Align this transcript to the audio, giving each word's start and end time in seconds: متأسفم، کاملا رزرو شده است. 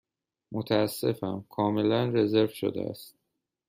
متأسفم، 0.51 1.45
کاملا 1.49 2.05
رزرو 2.09 2.47
شده 2.47 2.81
است. 2.81 3.15